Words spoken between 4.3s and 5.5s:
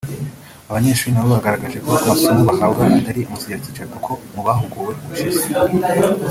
mu bahuguwe ubushize